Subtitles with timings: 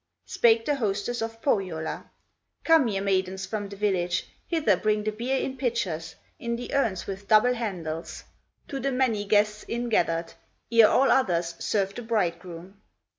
[0.25, 2.09] Spake the hostess of Pohyola:
[2.63, 7.05] "Come, ye maidens from the village, Hither bring the beer in pitchers, In the urns
[7.05, 8.23] with double handles,
[8.69, 10.33] To the many guests in gathered,
[10.71, 12.81] Ere all others, serve the bridegroom."